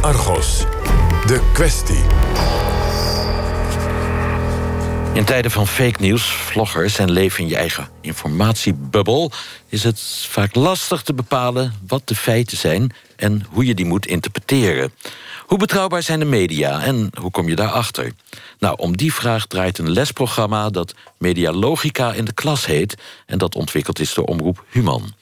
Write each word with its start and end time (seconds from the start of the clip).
Argos, 0.00 0.64
de 1.26 1.40
kwestie. 1.52 2.04
In 5.12 5.24
tijden 5.24 5.50
van 5.50 5.66
fake 5.66 6.00
news, 6.00 6.22
vloggers 6.22 6.98
en 6.98 7.10
leven 7.10 7.42
in 7.42 7.48
je 7.48 7.56
eigen 7.56 7.88
informatiebubbel... 8.00 9.32
is 9.68 9.84
het 9.84 10.00
vaak 10.28 10.54
lastig 10.54 11.02
te 11.02 11.14
bepalen 11.14 11.74
wat 11.86 12.08
de 12.08 12.14
feiten 12.14 12.56
zijn... 12.56 12.94
en 13.16 13.46
hoe 13.50 13.66
je 13.66 13.74
die 13.74 13.86
moet 13.86 14.06
interpreteren. 14.06 14.92
Hoe 15.46 15.58
betrouwbaar 15.58 16.02
zijn 16.02 16.18
de 16.18 16.24
media 16.24 16.82
en 16.82 17.10
hoe 17.20 17.30
kom 17.30 17.48
je 17.48 17.56
daarachter? 17.56 18.12
Nou, 18.58 18.76
om 18.78 18.96
die 18.96 19.14
vraag 19.14 19.46
draait 19.46 19.78
een 19.78 19.90
lesprogramma... 19.90 20.70
dat 20.70 20.94
Medialogica 21.18 22.12
in 22.12 22.24
de 22.24 22.34
klas 22.34 22.66
heet... 22.66 22.94
en 23.26 23.38
dat 23.38 23.54
ontwikkeld 23.54 24.00
is 24.00 24.14
door 24.14 24.24
Omroep 24.24 24.64
Human. 24.70 25.14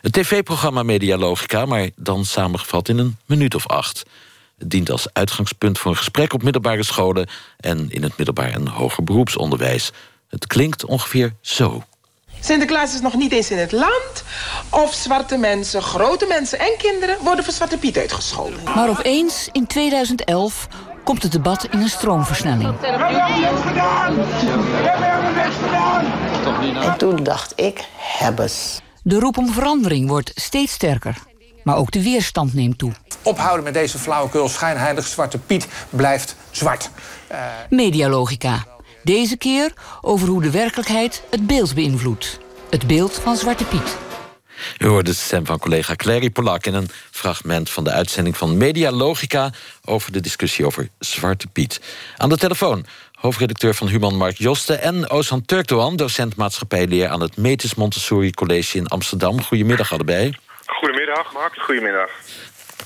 Het 0.00 0.12
tv-programma 0.12 0.82
Medialogica, 0.82 1.66
maar 1.66 1.88
dan 1.96 2.24
samengevat 2.24 2.88
in 2.88 2.98
een 2.98 3.16
minuut 3.26 3.54
of 3.54 3.66
acht... 3.66 4.04
Het 4.58 4.70
dient 4.70 4.90
als 4.90 5.08
uitgangspunt 5.12 5.78
voor 5.78 5.90
een 5.90 5.96
gesprek 5.96 6.32
op 6.32 6.42
middelbare 6.42 6.84
scholen... 6.84 7.28
en 7.56 7.90
in 7.90 8.02
het 8.02 8.16
middelbaar 8.16 8.50
en 8.50 8.68
hoger 8.68 9.04
beroepsonderwijs. 9.04 9.90
Het 10.28 10.46
klinkt 10.46 10.84
ongeveer 10.84 11.34
zo. 11.40 11.82
Sinterklaas 12.40 12.94
is 12.94 13.00
nog 13.00 13.14
niet 13.14 13.32
eens 13.32 13.50
in 13.50 13.58
het 13.58 13.72
land. 13.72 14.24
Of 14.70 14.94
zwarte 14.94 15.36
mensen, 15.36 15.82
grote 15.82 16.26
mensen 16.26 16.58
en 16.58 16.74
kinderen 16.78 17.16
worden 17.22 17.44
voor 17.44 17.52
Zwarte 17.52 17.78
Piet 17.78 17.98
uitgescholden. 17.98 18.58
Maar 18.74 18.88
opeens, 18.88 19.48
in 19.52 19.66
2011, 19.66 20.68
komt 21.04 21.22
het 21.22 21.32
debat 21.32 21.68
in 21.70 21.80
een 21.80 21.88
stroomversnelling. 21.88 22.74
En 26.82 26.98
toen 26.98 27.22
dacht 27.22 27.52
ik, 27.56 27.84
hebbes. 27.96 28.80
De 29.08 29.18
roep 29.18 29.38
om 29.38 29.52
verandering 29.52 30.08
wordt 30.08 30.32
steeds 30.34 30.72
sterker. 30.72 31.16
Maar 31.62 31.76
ook 31.76 31.90
de 31.90 32.02
weerstand 32.02 32.54
neemt 32.54 32.78
toe. 32.78 32.92
Ophouden 33.22 33.64
met 33.64 33.74
deze 33.74 33.98
flauwekul. 33.98 34.48
Schijnheilig 34.48 35.06
Zwarte 35.06 35.38
Piet 35.38 35.66
blijft 35.90 36.36
zwart. 36.50 36.90
Uh... 37.32 37.38
Medialogica. 37.70 38.66
Deze 39.02 39.36
keer 39.36 39.72
over 40.00 40.28
hoe 40.28 40.42
de 40.42 40.50
werkelijkheid 40.50 41.22
het 41.30 41.46
beeld 41.46 41.74
beïnvloedt. 41.74 42.38
Het 42.70 42.86
beeld 42.86 43.14
van 43.14 43.36
Zwarte 43.36 43.64
Piet. 43.64 43.96
U 44.78 44.86
hoorde 44.86 45.10
de 45.10 45.16
stem 45.16 45.46
van 45.46 45.58
collega 45.58 45.94
Clary 45.96 46.30
Polak 46.30 46.66
in 46.66 46.74
een 46.74 46.88
fragment 47.10 47.70
van 47.70 47.84
de 47.84 47.90
uitzending 47.90 48.36
van 48.36 48.56
Medialogica 48.56 49.52
over 49.84 50.12
de 50.12 50.20
discussie 50.20 50.66
over 50.66 50.88
Zwarte 50.98 51.46
Piet. 51.46 51.80
Aan 52.16 52.28
de 52.28 52.36
telefoon 52.36 52.86
hoofdredacteur 53.18 53.74
van 53.74 53.88
Human 53.88 54.16
Mark 54.16 54.36
Joste 54.36 54.74
en 54.74 55.10
Ozan 55.10 55.42
Turkdoğan, 55.46 55.96
docent 55.96 56.36
maatschappijleer 56.36 57.08
aan 57.08 57.20
het 57.20 57.36
Metis 57.36 57.74
Montessori 57.74 58.30
College 58.30 58.76
in 58.76 58.86
Amsterdam. 58.86 59.42
Goedemiddag 59.42 59.92
allebei. 59.92 60.32
Goedemiddag, 60.66 61.32
Mark. 61.32 61.54
Goedemiddag. 61.58 62.10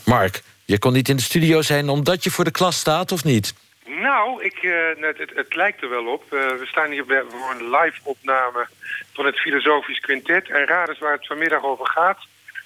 Mark, 0.04 0.42
je 0.64 0.78
kon 0.78 0.92
niet 0.92 1.08
in 1.08 1.16
de 1.16 1.22
studio 1.22 1.62
zijn 1.62 1.88
omdat 1.88 2.24
je 2.24 2.30
voor 2.30 2.44
de 2.44 2.50
klas 2.50 2.78
staat, 2.78 3.12
of 3.12 3.24
niet? 3.24 3.54
Nou, 3.86 4.44
ik, 4.44 4.62
uh, 4.62 4.74
het, 4.96 5.18
het, 5.18 5.30
het, 5.34 5.54
lijkt 5.54 5.82
er 5.82 5.88
wel 5.88 6.06
op. 6.06 6.22
Uh, 6.24 6.30
we 6.30 6.66
staan 6.66 6.90
hier 6.90 7.04
voor 7.06 7.54
een 7.58 7.70
live-opname 7.70 8.68
van 9.12 9.26
het 9.26 9.38
Filosofisch 9.38 10.00
Quintet. 10.00 10.50
En 10.50 10.66
raad 10.66 10.88
eens 10.88 10.98
waar 10.98 11.12
het 11.12 11.26
vanmiddag 11.26 11.62
over 11.62 11.86
gaat. 11.86 12.18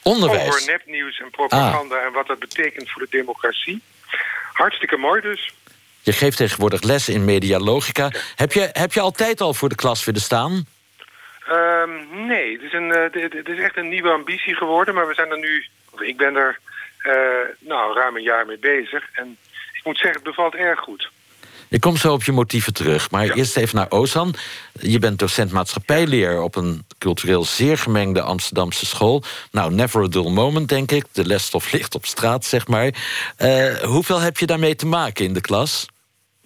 Onderwijs. 0.03 0.47
Over 0.47 0.67
nepnieuws 0.67 1.19
en 1.19 1.31
propaganda 1.31 1.97
en 1.97 2.13
wat 2.13 2.27
dat 2.27 2.39
betekent 2.39 2.91
voor 2.91 3.03
de 3.03 3.09
democratie. 3.11 3.83
Hartstikke 4.53 4.97
mooi 4.97 5.21
dus. 5.21 5.55
Je 6.07 6.13
geeft 6.13 6.37
tegenwoordig 6.37 6.83
lessen 6.83 7.15
in 7.15 7.25
medialogica. 7.25 8.11
Heb 8.37 8.53
je, 8.53 8.69
heb 8.73 8.93
je 8.93 9.01
altijd 9.01 9.41
al 9.41 9.55
voor 9.55 9.69
de 9.69 9.75
klas 9.75 10.05
willen 10.05 10.21
staan? 10.21 10.67
Um, 11.51 12.27
nee, 12.27 12.53
het 12.53 12.63
is, 12.63 12.73
een, 12.73 12.89
uh, 12.89 13.33
het 13.39 13.49
is 13.49 13.59
echt 13.59 13.77
een 13.77 13.89
nieuwe 13.89 14.11
ambitie 14.11 14.55
geworden. 14.55 14.95
Maar 14.95 15.07
we 15.07 15.15
zijn 15.15 15.31
er 15.31 15.39
nu, 15.39 15.67
ik 15.99 16.17
ben 16.17 16.35
er 16.37 16.59
uh, 17.07 17.13
nou, 17.59 17.95
ruim 17.95 18.17
een 18.17 18.23
jaar 18.23 18.47
mee 18.47 18.59
bezig. 18.59 19.05
En 19.13 19.37
ik 19.73 19.81
moet 19.85 19.99
zeggen, 19.99 20.15
het 20.15 20.23
bevalt 20.23 20.55
erg 20.55 20.81
goed. 20.81 21.11
Ik 21.69 21.81
kom 21.81 21.97
zo 21.97 22.13
op 22.13 22.25
je 22.25 22.33
motieven 22.33 22.73
terug. 22.73 23.11
Maar 23.11 23.25
ja. 23.25 23.35
eerst 23.35 23.57
even 23.57 23.77
naar 23.77 23.91
Ozan. 23.91 24.35
Je 24.81 24.99
bent 24.99 25.19
docent 25.19 25.53
maatschappijleer 25.53 26.41
op 26.41 26.57
een 26.57 26.87
cultureel 26.99 27.45
zeer 27.45 27.79
gemengde 27.79 28.21
Amsterdamse 28.21 28.87
school. 28.87 29.23
Nou, 29.51 29.73
never 29.73 30.03
a 30.03 30.09
dull 30.09 30.31
moment, 30.31 30.69
denk 30.69 30.91
ik. 30.91 31.05
De 31.13 31.27
lesstof 31.27 31.73
ligt 31.73 31.95
op 31.95 32.07
straat, 32.07 32.45
zeg 32.45 32.67
maar. 32.67 32.91
Uh, 33.39 33.75
hoeveel 33.77 34.21
heb 34.21 34.39
je 34.39 34.47
daarmee 34.47 34.77
te 34.77 34.87
maken 34.87 35.25
in 35.25 35.33
de 35.33 35.41
klas? 35.41 35.87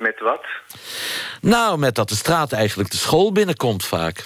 Met 0.01 0.21
wat? 0.21 0.45
Nou, 1.41 1.79
met 1.79 1.95
dat 1.95 2.09
de 2.09 2.15
straat 2.15 2.53
eigenlijk 2.53 2.91
de 2.91 2.97
school 2.97 3.33
binnenkomt 3.33 3.87
vaak. 3.87 4.25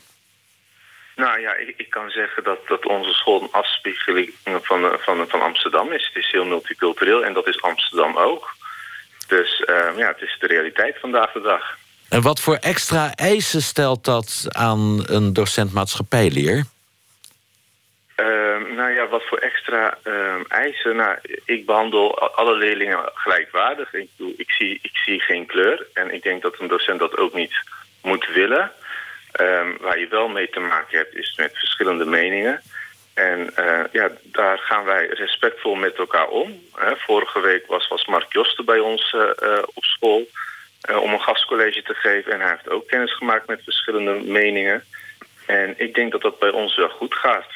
Nou 1.16 1.40
ja, 1.40 1.54
ik, 1.54 1.74
ik, 1.76 1.90
kan 1.90 2.10
zeggen 2.10 2.44
dat, 2.44 2.58
dat 2.68 2.86
onze 2.86 3.12
school 3.12 3.42
een 3.42 3.52
afspiegeling 3.52 4.32
van, 4.44 4.98
van, 5.00 5.24
van 5.28 5.42
Amsterdam 5.42 5.92
is. 5.92 6.10
Het 6.12 6.24
is 6.24 6.30
heel 6.30 6.44
multicultureel 6.44 7.24
en 7.24 7.32
dat 7.32 7.46
is 7.46 7.62
Amsterdam 7.62 8.16
ook. 8.16 8.54
Dus 9.26 9.60
uh, 9.66 9.96
ja, 9.96 10.08
het 10.08 10.20
is 10.20 10.36
de 10.40 10.46
realiteit 10.46 10.96
vandaag 11.00 11.32
de 11.32 11.40
dag. 11.40 11.78
En 12.08 12.22
wat 12.22 12.40
voor 12.40 12.56
extra 12.56 13.14
eisen 13.14 13.62
stelt 13.62 14.04
dat 14.04 14.46
aan 14.48 15.04
een 15.06 15.32
docent 15.32 15.72
maatschappijleer? 15.72 16.64
Uh, 18.60 18.76
nou 18.76 18.94
ja, 18.94 19.08
wat 19.08 19.22
voor 19.24 19.38
extra 19.38 19.98
uh, 20.04 20.34
eisen? 20.48 20.96
Nou, 20.96 21.18
ik 21.44 21.66
behandel 21.66 22.18
alle 22.18 22.54
leerlingen 22.56 23.10
gelijkwaardig. 23.14 23.92
Ik, 23.92 24.08
ik, 24.36 24.50
zie, 24.50 24.78
ik 24.82 24.96
zie 24.96 25.20
geen 25.20 25.46
kleur. 25.46 25.86
En 25.92 26.14
ik 26.14 26.22
denk 26.22 26.42
dat 26.42 26.58
een 26.58 26.68
docent 26.68 26.98
dat 26.98 27.16
ook 27.16 27.34
niet 27.34 27.54
moet 28.02 28.26
willen. 28.26 28.72
Um, 29.40 29.76
waar 29.80 29.98
je 29.98 30.08
wel 30.08 30.28
mee 30.28 30.48
te 30.50 30.60
maken 30.60 30.98
hebt 30.98 31.14
is 31.14 31.34
met 31.36 31.58
verschillende 31.58 32.04
meningen. 32.04 32.60
En 33.14 33.52
uh, 33.58 33.80
ja, 33.92 34.10
daar 34.22 34.58
gaan 34.58 34.84
wij 34.84 35.06
respectvol 35.06 35.74
met 35.74 35.94
elkaar 35.94 36.28
om. 36.28 36.62
Hè. 36.74 36.96
Vorige 36.96 37.40
week 37.40 37.66
was, 37.66 37.88
was 37.88 38.06
Mark 38.06 38.32
Josten 38.32 38.64
bij 38.64 38.78
ons 38.78 39.12
uh, 39.12 39.22
uh, 39.42 39.58
op 39.74 39.84
school 39.84 40.28
om 41.00 41.12
een 41.12 41.20
gastcollege 41.20 41.82
te 41.82 41.94
geven. 41.94 42.32
En 42.32 42.40
hij 42.40 42.50
heeft 42.50 42.68
ook 42.68 42.88
kennis 42.88 43.16
gemaakt 43.16 43.46
met 43.46 43.62
verschillende 43.64 44.12
meningen. 44.12 44.84
En 45.46 45.74
ik 45.76 45.94
denk 45.94 46.12
dat 46.12 46.22
dat 46.22 46.38
bij 46.38 46.50
ons 46.50 46.76
wel 46.76 46.88
goed 46.88 47.14
gaat. 47.14 47.46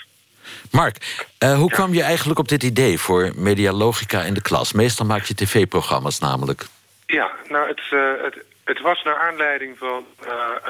Mark, 0.71 1.27
hoe 1.39 1.49
ja. 1.49 1.67
kwam 1.67 1.95
je 1.95 2.03
eigenlijk 2.03 2.39
op 2.39 2.49
dit 2.49 2.63
idee 2.63 2.99
voor 2.99 3.33
Medialogica 3.35 4.23
in 4.23 4.35
de 4.35 4.43
klas? 4.43 4.73
Meestal 4.73 5.07
maak 5.07 5.25
je 5.25 5.35
tv-programma's 5.35 6.19
namelijk. 6.19 6.67
Ja, 7.07 7.31
nou, 7.49 7.69
het, 7.69 7.81
het, 8.23 8.45
het 8.65 8.81
was 8.81 9.03
naar 9.03 9.17
aanleiding 9.17 9.79
van 9.79 10.05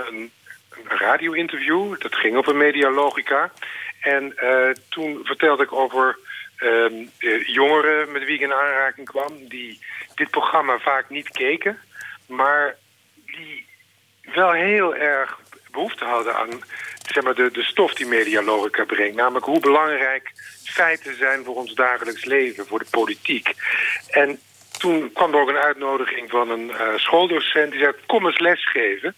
een 0.08 0.30
een 0.84 0.98
radio-interview. 0.98 2.00
Dat 2.00 2.14
ging 2.14 2.36
over 2.36 2.56
medialogica. 2.56 3.52
En 4.00 4.34
toen 4.88 5.20
vertelde 5.22 5.62
ik 5.62 5.72
over 5.72 6.18
uh, 6.58 7.06
jongeren 7.46 8.12
met 8.12 8.24
wie 8.24 8.34
ik 8.34 8.40
in 8.40 8.52
aanraking 8.52 9.06
kwam... 9.06 9.48
die 9.48 9.78
dit 10.14 10.30
programma 10.30 10.78
vaak 10.78 11.08
niet 11.08 11.28
keken... 11.28 11.78
maar 12.26 12.76
die 13.26 13.66
wel 14.34 14.52
heel 14.52 14.94
erg 14.94 15.38
behoefte 15.70 16.04
hadden 16.04 16.36
aan 16.36 16.60
zeg 17.10 17.24
maar, 17.24 17.34
de, 17.34 17.50
de 17.50 17.64
stof 17.64 17.94
die 17.94 18.06
medialogica 18.06 18.84
brengt. 18.84 19.16
Namelijk 19.16 19.44
hoe 19.44 19.60
belangrijk 19.60 20.30
feiten 20.64 21.16
zijn 21.16 21.44
voor 21.44 21.54
ons 21.54 21.74
dagelijks 21.74 22.24
leven, 22.24 22.66
voor 22.66 22.78
de 22.78 22.90
politiek. 22.90 23.54
En 24.08 24.40
toen 24.78 25.12
kwam 25.12 25.34
er 25.34 25.40
ook 25.40 25.48
een 25.48 25.56
uitnodiging 25.56 26.30
van 26.30 26.50
een 26.50 26.68
uh, 26.68 26.96
schooldocent... 26.96 27.70
die 27.70 27.80
zei, 27.80 27.92
kom 28.06 28.26
eens 28.26 28.38
lesgeven... 28.38 29.14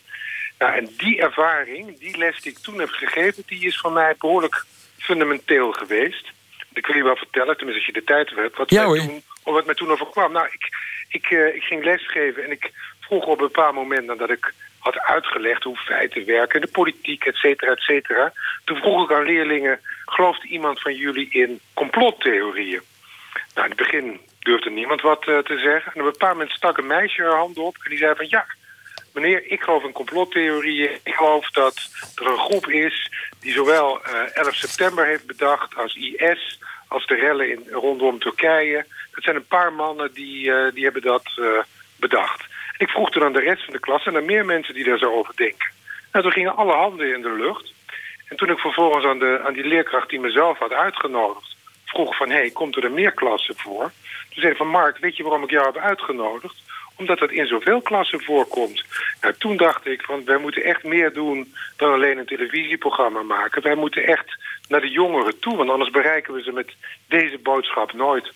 Nou, 0.59 0.75
en 0.75 0.89
die 0.97 1.21
ervaring, 1.21 1.99
die 1.99 2.17
les 2.17 2.41
die 2.41 2.53
ik 2.53 2.59
toen 2.59 2.79
heb 2.79 2.89
gegeven... 2.89 3.43
die 3.47 3.67
is 3.67 3.79
voor 3.79 3.93
mij 3.93 4.15
behoorlijk 4.19 4.65
fundamenteel 4.99 5.73
geweest. 5.73 6.31
Ik 6.73 6.87
wil 6.87 6.97
je 6.97 7.03
wel 7.03 7.17
vertellen, 7.17 7.57
tenminste 7.57 7.85
als 7.85 7.95
je 7.95 8.01
de 8.01 8.07
tijd 8.07 8.31
hebt... 8.31 8.57
wat, 8.57 8.71
ja, 8.71 8.89
mij, 8.89 8.99
toen, 8.99 9.23
wat 9.43 9.67
mij 9.67 9.75
toen 9.75 9.91
overkwam. 9.91 10.33
Nou, 10.33 10.47
ik, 10.47 10.69
ik, 11.09 11.31
uh, 11.31 11.55
ik 11.55 11.63
ging 11.63 11.85
lesgeven 11.85 12.45
en 12.45 12.51
ik 12.51 12.71
vroeg 13.01 13.25
op 13.25 13.41
een 13.41 13.47
bepaald 13.47 13.75
moment... 13.75 14.07
nadat 14.07 14.31
ik 14.31 14.53
had 14.81 14.99
uitgelegd 14.99 15.63
hoe 15.63 15.77
feiten 15.77 16.27
werken... 16.27 16.61
de 16.61 16.67
politiek, 16.67 17.25
et 17.25 17.37
cetera, 17.37 17.71
et 17.73 17.81
cetera... 17.81 18.33
toen 18.65 18.77
vroeg 18.77 19.05
ik 19.05 19.17
aan 19.17 19.25
leerlingen... 19.25 19.81
gelooft 20.07 20.45
iemand 20.45 20.81
van 20.81 20.95
jullie 20.95 21.29
in 21.31 21.61
complottheorieën? 21.75 22.81
Nou, 23.55 23.67
in 23.67 23.77
het 23.77 23.77
begin 23.77 24.21
durfde 24.39 24.71
niemand 24.71 25.01
wat 25.01 25.27
uh, 25.27 25.39
te 25.39 25.59
zeggen. 25.59 25.93
En 25.93 26.01
op 26.01 26.07
een 26.07 26.13
bepaald 26.13 26.33
moment 26.33 26.51
stak 26.51 26.79
een 26.79 26.87
meisje 26.87 27.23
haar 27.23 27.37
hand 27.37 27.59
op... 27.59 27.77
en 27.83 27.91
die 27.91 27.99
zei 27.99 28.15
van 28.15 28.27
ja 28.29 28.47
meneer, 29.13 29.51
ik 29.51 29.63
geloof 29.63 29.85
in 29.85 29.93
complottheorieën. 29.93 30.99
Ik 31.03 31.15
geloof 31.15 31.51
dat 31.51 31.89
er 32.15 32.27
een 32.27 32.39
groep 32.39 32.67
is 32.67 33.11
die 33.41 33.53
zowel 33.53 34.01
uh, 34.07 34.37
11 34.37 34.55
september 34.55 35.07
heeft 35.07 35.27
bedacht 35.27 35.77
als 35.77 35.95
IS... 35.95 36.59
als 36.89 37.07
de 37.07 37.15
rellen 37.15 37.51
in, 37.51 37.67
rondom 37.71 38.19
Turkije. 38.19 38.87
Dat 39.15 39.25
zijn 39.25 39.37
een 39.37 39.47
paar 39.47 39.73
mannen 39.73 40.13
die, 40.13 40.47
uh, 40.47 40.73
die 40.75 40.85
hebben 40.85 41.03
dat 41.03 41.41
bedacht. 41.97 42.45
Ik 42.81 42.89
vroeg 42.89 43.11
toen 43.11 43.23
aan 43.23 43.33
de 43.33 43.41
rest 43.41 43.65
van 43.65 43.73
de 43.73 43.81
klas 43.81 44.07
en 44.07 44.15
er 44.15 44.25
meer 44.25 44.45
mensen 44.45 44.75
die 44.75 44.85
daar 44.85 44.99
zo 44.99 45.13
over 45.13 45.37
denken. 45.37 45.71
Nou, 46.13 46.25
toen 46.25 46.33
gingen 46.33 46.57
alle 46.57 46.73
handen 46.73 47.15
in 47.15 47.23
de 47.23 47.33
lucht. 47.33 47.73
En 48.29 48.37
toen 48.37 48.51
ik 48.51 48.59
vervolgens 48.59 49.05
aan, 49.05 49.19
de, 49.19 49.41
aan 49.45 49.53
die 49.53 49.65
leerkracht 49.65 50.09
die 50.09 50.21
mezelf 50.21 50.59
had 50.59 50.73
uitgenodigd... 50.73 51.57
vroeg 51.85 52.17
van, 52.17 52.29
hé, 52.29 52.37
hey, 52.37 52.51
komt 52.51 52.77
er 52.77 52.91
meer 52.91 53.13
klassen 53.13 53.57
voor? 53.57 53.83
Toen 54.29 54.41
zei 54.43 54.47
hij 54.47 54.57
van, 54.57 54.69
Mark, 54.69 54.99
weet 54.99 55.17
je 55.17 55.23
waarom 55.23 55.43
ik 55.43 55.51
jou 55.51 55.67
heb 55.67 55.77
uitgenodigd? 55.77 56.55
omdat 57.01 57.19
het 57.19 57.31
in 57.31 57.47
zoveel 57.47 57.81
klassen 57.81 58.23
voorkomt. 58.23 58.85
Nou, 59.21 59.35
toen 59.39 59.57
dacht 59.57 59.87
ik 59.87 60.03
van 60.03 60.25
wij 60.25 60.39
moeten 60.39 60.63
echt 60.63 60.85
meer 60.85 61.13
doen 61.13 61.55
dan 61.77 61.93
alleen 61.93 62.19
een 62.19 62.27
televisieprogramma 62.27 63.23
maken. 63.23 63.63
Wij 63.63 63.75
moeten 63.75 64.07
echt 64.07 64.39
naar 64.69 64.81
de 64.81 64.91
jongeren 64.91 65.39
toe. 65.39 65.57
Want 65.57 65.71
anders 65.71 65.91
bereiken 65.91 66.35
we 66.35 66.43
ze 66.43 66.53
met 66.53 66.73
deze 67.09 67.39
boodschap 67.39 67.93
nooit. 67.93 68.33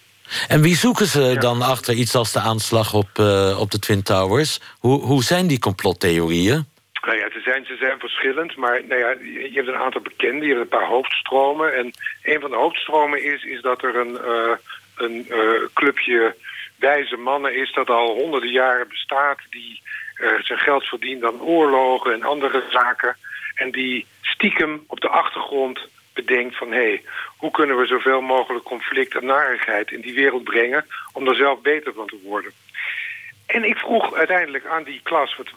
En 0.49 0.63
wie 0.63 0.77
zoeken 0.77 1.07
ze 1.07 1.37
dan 1.39 1.63
achter 1.63 1.95
iets 1.95 2.15
als 2.15 2.33
de 2.33 2.41
aanslag 2.41 2.95
op, 2.95 3.09
uh, 3.21 3.61
op 3.61 3.71
de 3.71 3.79
Twin 3.79 4.03
Towers? 4.03 4.61
Hoe, 4.79 5.01
hoe 5.01 5.23
zijn 5.23 5.47
die 5.47 5.59
complottheorieën? 5.59 6.67
Nou 7.07 7.19
ja, 7.19 7.31
ze 7.31 7.41
zijn, 7.41 7.65
ze 7.65 7.77
zijn 7.77 7.99
verschillend, 7.99 8.57
maar 8.57 8.83
nou 8.89 9.01
ja, 9.01 9.11
je 9.23 9.51
hebt 9.53 9.69
een 9.69 9.85
aantal 9.85 10.01
bekende, 10.01 10.47
je 10.47 10.55
hebt 10.55 10.61
een 10.61 10.79
paar 10.79 10.89
hoofdstromen. 10.89 11.75
En 11.75 11.91
een 12.23 12.41
van 12.41 12.51
de 12.51 12.57
hoofdstromen 12.57 13.25
is, 13.25 13.45
is 13.45 13.61
dat 13.63 13.83
er 13.83 13.97
een, 13.97 14.19
uh, 14.27 14.57
een 14.97 15.27
uh, 15.31 15.69
clubje 15.75 16.37
wijze 16.77 17.17
mannen 17.17 17.57
is 17.57 17.73
dat 17.73 17.91
al 17.91 18.15
honderden 18.15 18.51
jaren 18.51 18.89
bestaat... 18.89 19.39
die 19.51 19.83
zijn 20.43 20.59
geld 20.59 20.85
verdient 20.85 21.25
aan 21.25 21.41
oorlogen 21.41 22.13
en 22.13 22.23
andere 22.23 22.65
zaken... 22.71 23.17
en 23.55 23.71
die 23.71 24.07
stiekem 24.23 24.85
op 24.87 25.01
de 25.01 25.09
achtergrond 25.09 25.89
bedenkt 26.15 26.57
van... 26.57 26.73
hé, 26.73 26.77
hey, 26.77 27.03
hoe 27.37 27.51
kunnen 27.51 27.77
we 27.77 27.87
zoveel 27.87 28.21
mogelijk 28.21 28.65
conflict 28.65 29.15
en 29.15 29.27
narigheid 29.27 29.91
in 29.91 30.01
die 30.01 30.15
wereld 30.15 30.45
brengen... 30.45 30.87
om 31.13 31.29
er 31.29 31.35
zelf 31.35 31.61
beter 31.61 31.93
van 31.93 32.07
te 32.07 32.21
worden. 32.23 32.53
En 33.47 33.65
ik 33.65 33.77
vroeg 33.77 34.15
uiteindelijk 34.15 34.67
aan 34.67 34.83
die 34.83 35.01
klas... 35.03 35.37
wat 35.37 35.53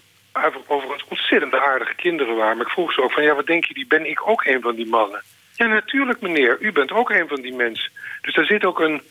overigens 0.68 1.06
ontzettend 1.10 1.56
aardige 1.56 1.96
kinderen 1.96 2.36
waren... 2.36 2.58
maar 2.58 2.66
ik 2.66 2.72
vroeg 2.72 2.94
ze 2.94 3.04
ook 3.04 3.12
van, 3.12 3.24
ja, 3.24 3.36
wat 3.36 3.46
denk 3.46 3.66
je, 3.66 3.74
die 3.74 3.88
ben 3.88 4.10
ik 4.10 4.28
ook 4.28 4.46
een 4.46 4.62
van 4.62 4.76
die 4.76 4.88
mannen? 4.88 5.22
Ja, 5.54 5.66
natuurlijk 5.66 6.22
meneer, 6.22 6.58
u 6.60 6.72
bent 6.72 6.92
ook 6.92 7.10
een 7.10 7.28
van 7.28 7.42
die 7.42 7.54
mensen. 7.54 7.92
Dus 8.22 8.34
daar 8.34 8.46
zit 8.46 8.66
ook 8.66 8.80
een, 8.80 9.02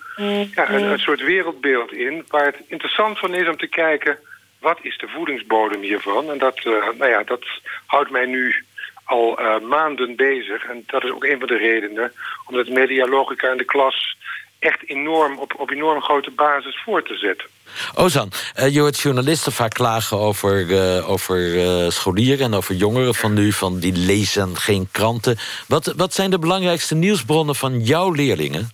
ja, 0.54 0.70
een, 0.70 0.82
een 0.82 0.98
soort 0.98 1.20
wereldbeeld 1.20 1.92
in... 1.92 2.24
waar 2.28 2.44
het 2.44 2.60
interessant 2.68 3.18
van 3.18 3.34
is 3.34 3.48
om 3.48 3.56
te 3.56 3.68
kijken... 3.68 4.18
wat 4.60 4.78
is 4.82 4.98
de 4.98 5.08
voedingsbodem 5.08 5.80
hiervan? 5.80 6.30
En 6.30 6.38
dat, 6.38 6.64
uh, 6.64 6.88
nou 6.98 7.10
ja, 7.10 7.22
dat 7.22 7.44
houdt 7.86 8.10
mij 8.10 8.26
nu 8.26 8.64
al 9.06 9.40
uh, 9.40 9.58
maanden 9.60 10.16
bezig. 10.16 10.64
En 10.64 10.82
dat 10.86 11.04
is 11.04 11.10
ook 11.10 11.24
een 11.24 11.38
van 11.38 11.48
de 11.48 11.56
redenen. 11.56 12.12
Omdat 12.46 12.68
medialogica 12.68 13.50
in 13.50 13.56
de 13.56 13.64
klas 13.64 14.16
echt 14.58 14.88
enorm 14.88 15.38
op, 15.38 15.54
op 15.56 15.70
enorm 15.70 16.02
grote 16.02 16.30
basis 16.30 16.82
voor 16.84 17.02
te 17.02 17.16
zetten. 17.16 17.48
Ozan, 17.94 18.32
uh, 18.58 18.74
je 18.74 18.80
hoort 18.80 18.98
journalisten 18.98 19.52
vaak 19.52 19.74
klagen 19.74 20.18
over, 20.18 20.66
uh, 20.66 21.10
over 21.10 21.54
uh, 21.54 21.88
scholieren 21.90 22.46
en 22.46 22.54
over 22.54 22.74
jongeren 22.74 23.14
van 23.14 23.32
nu, 23.32 23.52
van 23.52 23.78
die 23.78 23.92
lezen 23.92 24.56
geen 24.56 24.88
kranten. 24.92 25.36
Wat, 25.68 25.92
wat 25.96 26.14
zijn 26.14 26.30
de 26.30 26.38
belangrijkste 26.38 26.94
nieuwsbronnen 26.94 27.54
van 27.54 27.80
jouw 27.80 28.12
leerlingen? 28.12 28.70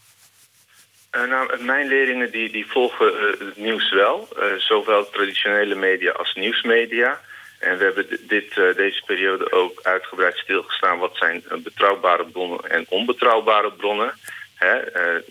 nou, 1.28 1.62
mijn 1.64 1.88
leerlingen 1.88 2.31
die, 2.31 2.50
die 2.50 2.67
volgen 2.67 3.12
het 3.38 3.56
nieuws 3.56 3.93
wel, 3.93 4.28
zowel 4.58 5.11
traditionele 5.11 5.75
media 5.75 6.12
als 6.12 6.35
nieuwsmedia. 6.35 7.20
En 7.62 7.79
we 7.79 7.85
hebben 7.85 8.06
dit, 8.29 8.56
uh, 8.56 8.75
deze 8.76 9.03
periode 9.06 9.53
ook 9.53 9.81
uitgebreid 9.82 10.37
stilgestaan... 10.37 10.99
wat 10.99 11.17
zijn 11.17 11.44
betrouwbare 11.62 12.25
bronnen 12.25 12.70
en 12.70 12.87
onbetrouwbare 12.88 13.73
bronnen. 13.73 14.14
Hè, 14.55 14.97
uh, 14.97 15.23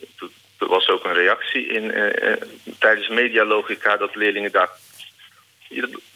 er 0.58 0.68
was 0.68 0.90
ook 0.90 1.06
een 1.06 1.14
reactie 1.14 1.68
in, 1.68 1.84
uh, 1.84 2.34
tijdens 2.80 3.08
medialogica... 3.08 3.98
dat 3.98 4.16
leerlingen 4.16 4.52
daar 4.52 4.70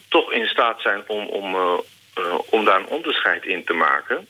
toch 0.08 0.32
in 0.32 0.48
staat 0.48 0.82
zijn 0.82 1.04
om, 1.08 1.28
om, 1.28 1.56
om 2.50 2.66
daar 2.66 2.80
een 2.80 2.88
onderscheid 2.88 3.46
in 3.46 3.64
te 3.64 3.74
maken. 3.74 4.28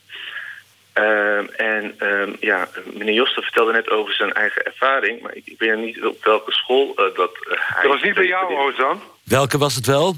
Ehm, 0.93 1.45
en 1.47 1.95
um, 1.99 2.37
ja, 2.39 2.67
meneer 2.93 3.13
Josten 3.13 3.43
vertelde 3.43 3.71
net 3.71 3.89
over 3.89 4.13
zijn 4.13 4.33
eigen 4.33 4.65
ervaring... 4.65 5.21
maar 5.21 5.35
ik, 5.35 5.45
ik 5.45 5.59
weet 5.59 5.77
niet 5.77 6.05
op 6.05 6.23
welke 6.23 6.51
school 6.51 6.93
dat... 6.95 7.31
hij 7.43 7.81
dat 7.81 7.91
was 7.91 8.01
niet 8.01 8.13
bij 8.13 8.27
jou, 8.27 8.55
Ozan? 8.55 9.01
Welke 9.23 9.57
was 9.57 9.75
het 9.75 9.85
wel? 9.85 10.15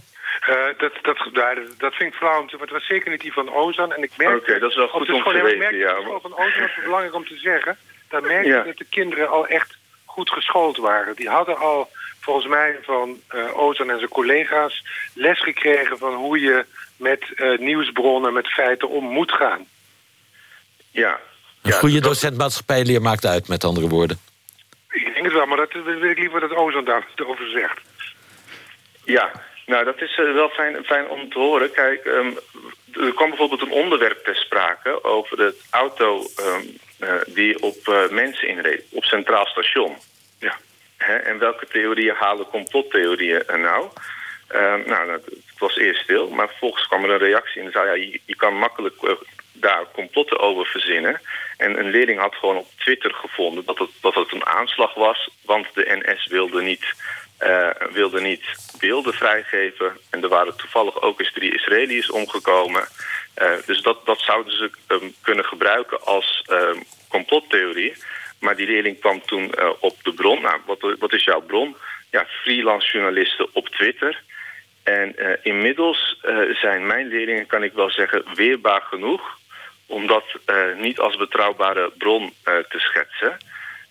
Uh, 0.50 0.66
dat, 0.78 0.94
dat, 1.02 1.18
dat 1.78 1.94
vind 1.94 2.14
ik 2.14 2.18
flauw, 2.18 2.42
maar 2.42 2.60
het 2.60 2.70
was 2.70 2.86
zeker 2.86 3.12
niet 3.12 3.22
die 3.22 3.34
van 3.34 3.54
Ozan. 3.54 3.94
En 3.94 4.04
ik 4.04 4.12
merk. 4.18 4.36
Oké, 4.36 4.40
okay, 4.40 4.60
dat 4.60 4.70
is 4.70 4.76
wel 4.76 4.88
goed 4.88 5.10
om 5.10 5.24
te 5.24 5.42
weten, 5.42 5.78
ja. 5.78 5.94
Maar... 5.94 6.22
van 6.22 6.38
Ozan 6.38 6.62
was 6.62 6.80
belangrijk 6.84 7.14
om 7.14 7.26
te 7.26 7.38
zeggen. 7.38 7.78
Daar 8.10 8.22
merk 8.22 8.46
je 8.46 8.52
ja. 8.52 8.64
dat 8.64 8.78
de 8.78 8.86
kinderen 8.90 9.30
al 9.30 9.48
echt 9.48 9.78
goed 10.06 10.30
geschoold 10.30 10.78
waren. 10.78 11.16
Die 11.16 11.30
hadden 11.30 11.58
al, 11.58 11.90
volgens 12.20 12.48
mij, 12.48 12.80
van 12.82 13.22
uh, 13.36 13.58
Ozan 13.58 13.90
en 13.90 13.98
zijn 13.98 14.10
collega's... 14.10 14.84
les 15.14 15.42
gekregen 15.42 15.98
van 15.98 16.14
hoe 16.14 16.40
je 16.40 16.66
met 16.96 17.32
uh, 17.36 17.58
nieuwsbronnen, 17.58 18.34
met 18.34 18.48
feiten 18.48 18.90
om 18.90 19.04
moet 19.04 19.32
gaan. 19.32 19.66
Ja. 20.92 21.20
Een 21.62 21.72
ja, 21.72 21.78
goede 21.78 22.00
docent 22.00 22.38
maatschappijleer 22.38 23.02
maakt 23.02 23.26
uit, 23.26 23.48
met 23.48 23.64
andere 23.64 23.88
woorden. 23.88 24.20
Ik 24.90 25.14
denk 25.14 25.26
het 25.26 25.34
wel, 25.34 25.46
maar 25.46 25.58
dat 25.58 25.72
wil 25.72 26.10
ik 26.10 26.20
liever 26.20 26.40
dat 26.40 26.56
Ozan 26.56 26.86
daarover 26.86 27.50
zegt. 27.50 27.82
Ja, 29.04 29.32
nou, 29.68 29.86
dat 29.86 30.02
is 30.02 30.18
uh, 30.18 30.34
wel 30.34 30.50
fijn, 30.50 30.84
fijn 30.86 31.10
om 31.10 31.30
te 31.30 31.40
horen. 31.40 31.72
Kijk, 31.72 32.06
um, 32.06 32.38
er 32.94 33.14
kwam 33.14 33.30
bijvoorbeeld 33.30 33.62
een 33.62 33.72
onderwerp 33.72 34.24
ter 34.24 34.36
sprake 34.36 35.04
over 35.04 35.38
de 35.38 35.56
auto 35.70 36.28
um, 36.40 36.78
uh, 37.00 37.14
die 37.28 37.62
op 37.62 37.88
uh, 37.88 38.10
mensen 38.10 38.48
inreed, 38.48 38.84
op 38.92 39.04
Centraal 39.04 39.46
Station. 39.46 39.96
Ja. 40.40 40.58
En 40.98 41.40
welke 41.40 41.68
theorieën 41.68 42.16
halen 42.16 42.48
complottheorieën 42.48 43.44
nou? 43.48 43.88
Um, 44.56 44.84
nou, 44.86 45.12
het 45.12 45.24
was 45.58 45.78
eerst 45.78 46.04
stil, 46.04 46.30
maar 46.30 46.48
vervolgens 46.48 46.88
kwam 46.88 47.04
er 47.04 47.10
een 47.10 47.18
reactie 47.18 47.62
en 47.62 47.72
zei 47.72 47.86
ja, 47.86 47.94
je, 47.94 48.20
je 48.26 48.36
kan 48.36 48.58
makkelijk 48.58 48.96
daar 49.52 49.86
complotten 49.94 50.40
over 50.40 50.66
verzinnen. 50.66 51.22
En 51.58 51.80
een 51.80 51.90
leerling 51.90 52.20
had 52.20 52.36
gewoon 52.36 52.58
op 52.58 52.68
Twitter 52.78 53.14
gevonden 53.14 53.66
dat 53.66 53.78
het, 53.78 53.90
dat 54.02 54.16
het 54.16 54.32
een 54.32 54.46
aanslag 54.46 54.94
was, 54.94 55.30
want 55.46 55.68
de 55.74 56.02
NS 56.04 56.28
wilde 56.28 56.62
niet 56.62 56.86
uh, 57.44 57.70
wilde 57.92 58.22
niet 58.22 58.44
beelden 58.80 59.14
vrijgeven. 59.14 59.98
En 60.10 60.24
er 60.24 60.30
waren 60.30 60.56
toevallig 60.56 61.02
ook 61.02 61.20
eens 61.20 61.34
drie 61.34 61.54
Israëliërs 61.54 62.10
omgekomen. 62.10 62.88
Uh, 63.42 63.52
dus 63.66 63.82
dat, 63.82 64.06
dat 64.06 64.20
zouden 64.20 64.58
ze 64.58 64.72
um, 64.88 65.14
kunnen 65.22 65.46
gebruiken 65.46 66.02
als 66.06 66.46
um, 66.52 66.84
complottheorie. 67.08 67.94
Maar 68.40 68.56
die 68.56 68.68
leerling 68.68 69.00
kwam 69.00 69.22
toen 69.26 69.52
uh, 69.60 69.70
op 69.80 70.04
de 70.04 70.14
bron. 70.14 70.42
Nou, 70.42 70.60
wat, 70.66 70.96
wat 71.00 71.14
is 71.14 71.24
jouw 71.24 71.42
bron? 71.42 71.76
Ja, 72.12 72.26
freelance 72.26 72.92
journalisten 72.92 73.48
op 73.54 73.70
Twitter. 73.70 74.22
En 74.84 75.16
inmiddels 75.44 76.20
zijn 76.62 76.86
mijn 76.86 77.08
leerlingen, 77.08 77.46
kan 77.46 77.64
ik 77.64 77.74
wel 77.74 77.90
zeggen, 77.90 78.24
weerbaar 78.34 78.82
genoeg... 78.82 79.38
om 79.86 80.08
dat 80.08 80.24
niet 80.78 81.00
als 81.00 81.18
betrouwbare 81.18 81.92
bron 81.98 82.34
te 82.44 82.80
schetsen... 82.80 83.38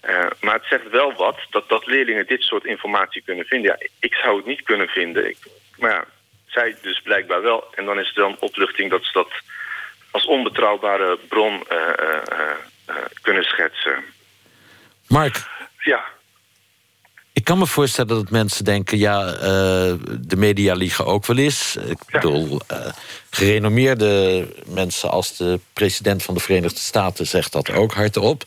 Uh, 0.08 0.26
maar 0.40 0.54
het 0.54 0.64
zegt 0.68 0.90
wel 0.90 1.12
wat 1.14 1.38
dat, 1.50 1.68
dat 1.68 1.86
leerlingen 1.86 2.26
dit 2.26 2.42
soort 2.42 2.64
informatie 2.64 3.22
kunnen 3.22 3.44
vinden. 3.44 3.70
Ja, 3.70 3.86
ik 3.98 4.14
zou 4.14 4.36
het 4.36 4.46
niet 4.46 4.62
kunnen 4.62 4.88
vinden. 4.88 5.28
Ik, 5.28 5.36
maar 5.76 5.90
ja, 5.90 6.04
zij 6.46 6.76
dus 6.82 7.00
blijkbaar 7.00 7.42
wel. 7.42 7.64
En 7.74 7.84
dan 7.84 7.98
is 7.98 8.06
het 8.06 8.16
dan 8.16 8.36
opluchting 8.40 8.90
dat 8.90 9.04
ze 9.04 9.12
dat 9.12 9.30
als 10.10 10.26
onbetrouwbare 10.26 11.18
bron 11.28 11.64
uh, 11.72 11.78
uh, 12.88 12.94
kunnen 13.22 13.42
schetsen. 13.42 14.04
Mark. 15.06 15.48
Ja. 15.78 16.04
Ik 17.32 17.44
kan 17.44 17.58
me 17.58 17.66
voorstellen 17.66 18.14
dat 18.14 18.30
mensen 18.30 18.64
denken... 18.64 18.98
ja, 18.98 19.32
de 20.20 20.36
media 20.36 20.74
liegen 20.74 21.06
ook 21.06 21.26
wel 21.26 21.36
eens. 21.36 21.76
Ik 21.76 21.98
ja. 22.06 22.18
bedoel, 22.20 22.60
gerenommeerde 23.30 24.46
mensen 24.66 25.10
als 25.10 25.36
de 25.36 25.60
president 25.72 26.22
van 26.22 26.34
de 26.34 26.40
Verenigde 26.40 26.78
Staten... 26.78 27.26
zegt 27.26 27.52
dat 27.52 27.70
ook 27.70 27.92
hardop. 27.92 28.42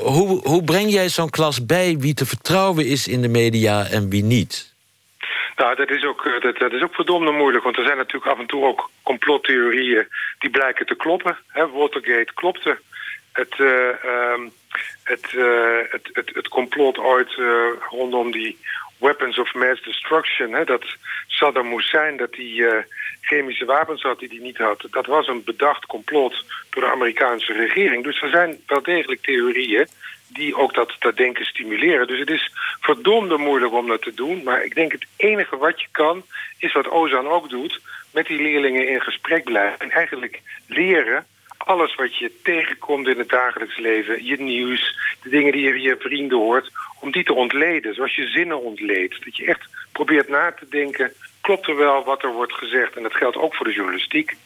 Hoe, 0.00 0.48
hoe 0.48 0.64
breng 0.64 0.90
jij 0.90 1.08
zo'n 1.08 1.30
klas 1.30 1.66
bij 1.66 1.96
wie 1.98 2.14
te 2.14 2.26
vertrouwen 2.26 2.86
is 2.86 3.08
in 3.08 3.22
de 3.22 3.28
media 3.28 3.86
en 3.86 4.10
wie 4.10 4.22
niet? 4.22 4.74
Nou, 5.56 5.76
dat 5.76 5.90
is, 5.90 6.04
ook, 6.04 6.38
dat, 6.40 6.58
dat 6.58 6.72
is 6.72 6.82
ook 6.82 6.94
verdomde 6.94 7.30
moeilijk. 7.30 7.64
Want 7.64 7.76
er 7.76 7.84
zijn 7.84 7.96
natuurlijk 7.96 8.32
af 8.32 8.38
en 8.38 8.46
toe 8.46 8.64
ook 8.64 8.90
complottheorieën 9.02 10.08
die 10.38 10.50
blijken 10.50 10.86
te 10.86 10.94
kloppen. 10.94 11.36
Watergate 11.52 12.32
klopte. 12.34 12.78
Het, 13.32 13.58
uh, 13.58 13.68
het, 15.02 15.32
uh, 15.32 15.78
het, 15.90 16.08
het, 16.12 16.30
het, 16.34 16.48
complot 16.48 16.98
ooit 16.98 17.36
uh, 17.36 17.66
rondom 17.90 18.30
die 18.30 18.58
weapons 18.96 19.38
of 19.38 19.54
mass 19.54 19.82
destruction... 19.82 20.52
Hè, 20.52 20.64
dat 20.64 20.84
Saddam 21.26 21.70
Hussein 21.70 22.16
dat 22.16 22.34
hij 22.34 22.84
chemische 23.20 23.64
wapens 23.64 24.02
had 24.02 24.18
die 24.18 24.28
hij 24.28 24.38
niet 24.38 24.58
had... 24.58 24.86
dat 24.90 25.06
was 25.06 25.28
een 25.28 25.44
bedacht 25.44 25.86
complot 25.86 26.44
door 26.70 26.82
de 26.82 26.90
Amerikaanse 26.90 27.52
regering. 27.52 28.04
Dus 28.04 28.22
er 28.22 28.28
zijn 28.30 28.60
wel 28.66 28.82
degelijk 28.82 29.22
theorieën 29.22 29.86
die 30.28 30.56
ook 30.56 30.74
dat, 30.74 30.96
dat 30.98 31.16
denken 31.16 31.44
stimuleren. 31.44 32.06
Dus 32.06 32.18
het 32.18 32.30
is 32.30 32.52
verdomde 32.80 33.36
moeilijk 33.36 33.72
om 33.72 33.88
dat 33.88 34.02
te 34.02 34.14
doen. 34.14 34.42
Maar 34.42 34.64
ik 34.64 34.74
denk 34.74 34.92
het 34.92 35.06
enige 35.16 35.56
wat 35.56 35.80
je 35.80 35.86
kan, 35.90 36.24
is 36.58 36.72
wat 36.72 36.88
Ozan 36.88 37.28
ook 37.28 37.48
doet... 37.48 37.80
met 38.10 38.26
die 38.26 38.42
leerlingen 38.42 38.88
in 38.88 39.00
gesprek 39.00 39.44
blijven. 39.44 39.78
En 39.78 39.90
eigenlijk 39.90 40.40
leren 40.66 41.26
alles 41.64 41.94
wat 41.94 42.16
je 42.16 42.32
tegenkomt 42.42 43.06
in 43.06 43.18
het 43.18 43.28
dagelijks 43.28 43.78
leven... 43.78 44.24
je 44.24 44.40
nieuws, 44.40 44.98
de 45.22 45.28
dingen 45.28 45.52
die 45.52 45.62
je 45.62 45.72
via 45.72 45.96
vrienden 45.98 46.38
hoort... 46.38 46.70
om 47.00 47.10
die 47.12 47.24
te 47.24 47.34
ontleden, 47.34 47.94
zoals 47.94 48.14
je 48.14 48.26
zinnen 48.26 48.62
ontleedt. 48.62 49.24
Dat 49.24 49.36
je 49.36 49.46
echt 49.46 49.68
probeert 49.92 50.28
na 50.28 50.52
te 50.52 50.66
denken... 50.70 51.12
klopt 51.40 51.68
er 51.68 51.76
wel 51.76 52.04
wat 52.04 52.22
er 52.22 52.32
wordt 52.32 52.52
gezegd? 52.52 52.96
En 52.96 53.02
dat 53.02 53.14
geldt 53.14 53.36
ook 53.36 53.54
voor 53.54 53.66
de 53.66 53.72
journalistiek. 53.72 54.36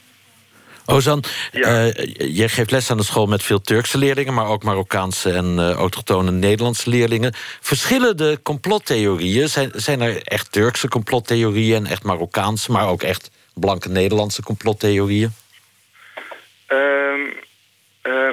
Ozan, 0.86 1.24
ja. 1.52 1.86
uh, 1.86 1.92
jij 2.16 2.48
geeft 2.48 2.70
les 2.70 2.90
aan 2.90 2.96
de 2.96 3.02
school 3.02 3.26
met 3.26 3.42
veel 3.42 3.60
Turkse 3.60 3.98
leerlingen... 3.98 4.34
maar 4.34 4.48
ook 4.48 4.62
Marokkaanse 4.62 5.32
en 5.32 5.58
uh, 5.58 5.70
autochtone 5.70 6.30
Nederlandse 6.30 6.90
leerlingen. 6.90 7.34
Verschillen 7.60 8.16
de 8.16 8.38
complottheorieën? 8.42 9.48
Zijn, 9.48 9.70
zijn 9.74 10.00
er 10.00 10.22
echt 10.22 10.52
Turkse 10.52 10.88
complottheorieën 10.88 11.84
en 11.84 11.90
echt 11.90 12.02
Marokkaanse... 12.02 12.72
maar 12.72 12.88
ook 12.88 13.02
echt 13.02 13.30
blanke 13.54 13.88
Nederlandse 13.88 14.42
complottheorieën? 14.42 15.34
Um, 16.68 17.34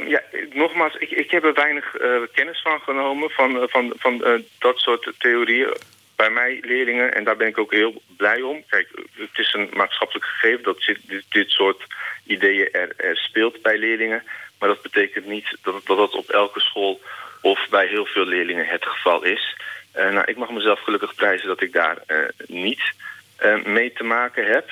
ja, 0.08 0.22
nogmaals, 0.54 0.96
ik, 0.96 1.12
ik 1.12 1.32
heb 1.32 1.44
er 1.44 1.54
weinig 1.54 2.02
uh, 2.02 2.22
kennis 2.34 2.62
van 2.62 2.80
genomen 2.80 3.30
van, 3.30 3.56
uh, 3.56 3.64
van, 3.68 3.94
van 3.96 4.22
uh, 4.28 4.40
dat 4.60 4.78
soort 4.78 5.14
theorieën 5.18 5.78
bij 6.16 6.30
mij 6.30 6.60
leerlingen. 6.62 7.14
En 7.14 7.24
daar 7.24 7.38
ben 7.38 7.48
ik 7.48 7.58
ook 7.58 7.72
heel 7.72 8.02
blij 8.18 8.42
om. 8.42 8.64
Kijk, 8.68 8.90
het 9.14 9.38
is 9.38 9.54
een 9.54 9.70
maatschappelijk 9.74 10.26
gegeven 10.26 10.64
dat 10.64 10.84
dit, 11.08 11.24
dit 11.30 11.50
soort 11.50 11.84
ideeën 12.26 12.72
er, 12.72 12.94
er, 12.98 13.18
speelt 13.18 13.62
bij 13.62 13.78
leerlingen. 13.78 14.24
Maar 14.60 14.70
dat 14.70 14.82
betekent 14.82 15.26
niet 15.26 15.58
dat, 15.62 15.86
dat 15.86 15.98
dat 15.98 16.16
op 16.16 16.30
elke 16.30 16.60
school 16.60 17.02
of 17.42 17.68
bij 17.70 17.88
heel 17.88 18.06
veel 18.06 18.26
leerlingen 18.26 18.68
het 18.68 18.86
geval 18.86 19.24
is. 19.24 19.56
nou, 19.94 20.24
ik 20.26 20.38
mag 20.38 20.50
mezelf 20.50 20.80
gelukkig 20.80 21.16
prijzen 21.16 21.48
dat 21.48 21.62
ik 21.62 21.74
daar 21.74 21.98
niet 22.48 22.82
mee 23.64 23.94
te 23.94 24.04
maken 24.04 24.46
heb. 24.46 24.70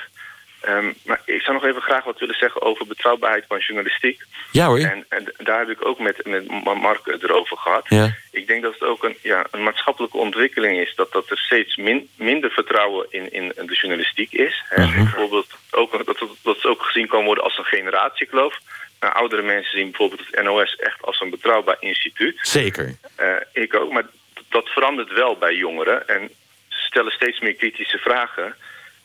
Um, 0.68 0.94
maar 1.04 1.20
ik 1.24 1.42
zou 1.42 1.56
nog 1.56 1.66
even 1.66 1.82
graag 1.82 2.04
wat 2.04 2.18
willen 2.18 2.34
zeggen 2.34 2.62
over 2.62 2.86
betrouwbaarheid 2.86 3.44
van 3.48 3.58
journalistiek. 3.58 4.22
Ja 4.50 4.66
hoor. 4.66 4.78
En, 4.78 5.04
en 5.08 5.34
daar 5.36 5.58
heb 5.58 5.68
ik 5.68 5.86
ook 5.86 5.98
met, 5.98 6.26
met 6.26 6.64
Mark 6.64 7.00
het 7.04 7.22
erover 7.22 7.56
gehad. 7.56 7.88
Ja. 7.88 8.14
Ik 8.30 8.46
denk 8.46 8.62
dat 8.62 8.72
het 8.72 8.82
ook 8.82 9.04
een, 9.04 9.16
ja, 9.22 9.46
een 9.50 9.62
maatschappelijke 9.62 10.16
ontwikkeling 10.16 10.78
is... 10.78 10.94
dat, 10.94 11.12
dat 11.12 11.30
er 11.30 11.38
steeds 11.38 11.76
min, 11.76 12.08
minder 12.16 12.50
vertrouwen 12.50 13.06
in, 13.10 13.32
in 13.32 13.52
de 13.56 13.74
journalistiek 13.74 14.32
is. 14.32 14.64
Uh 14.70 14.76
-huh. 14.78 14.94
Bijvoorbeeld 14.94 15.50
ook, 15.70 16.06
dat, 16.06 16.18
dat 16.42 16.56
het 16.56 16.66
ook 16.66 16.82
gezien 16.82 17.06
kan 17.06 17.24
worden 17.24 17.44
als 17.44 17.58
een 17.58 17.64
generatiekloof. 17.64 18.58
Nou, 19.00 19.14
oudere 19.14 19.42
mensen 19.42 19.78
zien 19.78 19.90
bijvoorbeeld 19.90 20.26
het 20.30 20.42
NOS 20.42 20.76
echt 20.76 21.02
als 21.02 21.20
een 21.20 21.30
betrouwbaar 21.30 21.76
instituut. 21.80 22.38
Zeker. 22.42 22.96
Uh, 23.20 23.36
ik 23.52 23.74
ook, 23.74 23.92
maar 23.92 24.06
dat 24.48 24.68
verandert 24.68 25.12
wel 25.12 25.36
bij 25.36 25.54
jongeren. 25.54 26.08
En 26.08 26.30
ze 26.68 26.78
stellen 26.78 27.12
steeds 27.12 27.40
meer 27.40 27.54
kritische 27.54 27.98
vragen... 27.98 28.56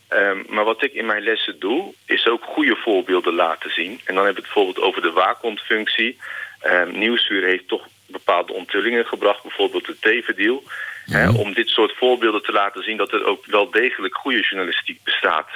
Um, 0.10 0.46
maar 0.50 0.64
wat 0.64 0.84
ik 0.84 0.94
in 0.94 1.06
mijn 1.06 1.24
lessen 1.24 1.60
doe, 1.60 1.94
is 2.06 2.28
ook 2.28 2.44
goede 2.44 2.76
voorbeelden 2.76 3.34
laten 3.34 3.74
zien. 3.74 4.02
En 4.06 4.16
dan 4.16 4.26
hebben 4.26 4.44
we 4.44 4.48
het 4.48 4.54
bijvoorbeeld 4.54 4.86
over 4.86 5.02
de 5.02 5.12
waakhondfunctie. 5.12 6.18
Um, 6.66 6.98
Nieuwsuur 6.98 7.44
heeft 7.44 7.68
toch 7.68 7.88
bepaalde 8.06 8.54
onthullingen 8.54 9.06
gebracht, 9.06 9.42
bijvoorbeeld 9.42 9.86
de 9.86 10.00
Tevendeal. 10.00 10.64
Ja. 11.06 11.32
Om 11.32 11.54
dit 11.54 11.70
soort 11.70 11.94
voorbeelden 11.98 12.44
te 12.44 12.52
laten 12.52 12.84
zien 12.84 12.98
dat 12.98 13.12
er 13.12 13.26
ook 13.26 13.46
wel 13.46 13.72
degelijk 13.72 14.16
goede 14.16 14.42
journalistiek 14.42 15.04
bestaat. 15.04 15.50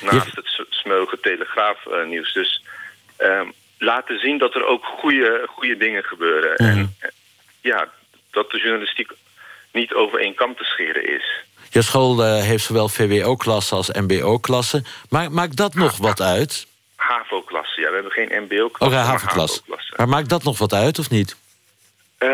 Naast 0.00 0.36
het 0.36 0.66
smeugen 0.70 1.20
telegraafnieuws. 1.20 2.28
Uh, 2.28 2.34
dus 2.34 2.64
um, 3.18 3.52
laten 3.78 4.18
zien 4.18 4.38
dat 4.38 4.54
er 4.54 4.64
ook 4.64 4.84
goede, 4.84 5.44
goede 5.46 5.76
dingen 5.76 6.04
gebeuren. 6.04 6.50
Ja. 6.56 6.70
En 6.70 6.96
ja, 7.60 7.88
dat 8.30 8.50
de 8.50 8.58
journalistiek 8.58 9.10
niet 9.72 9.92
over 9.92 10.20
één 10.20 10.34
kam 10.34 10.54
te 10.54 10.64
scheren 10.64 11.08
is. 11.08 11.44
Je 11.70 11.82
school 11.82 12.24
uh, 12.24 12.42
heeft 12.42 12.64
zowel 12.64 12.88
VWO-klassen 12.88 13.76
als 13.76 13.90
MBO-klassen. 13.92 14.84
Maar 15.08 15.32
maakt 15.32 15.56
dat 15.56 15.74
nog 15.74 15.96
wat 15.96 16.20
uit? 16.20 16.66
HAVO-klassen, 16.96 17.82
ja. 17.82 17.88
We 17.88 17.94
hebben 17.94 18.12
geen 18.12 18.42
MBO-klassen, 18.42 18.98
oh, 18.98 19.04
ja, 19.04 19.10
HAVO-klassen. 19.10 19.62
Maar 19.96 20.08
maakt 20.08 20.28
dat 20.28 20.42
nog 20.42 20.58
wat 20.58 20.72
uit, 20.72 20.98
of 20.98 21.10
niet? 21.10 21.36
Uh, 22.18 22.30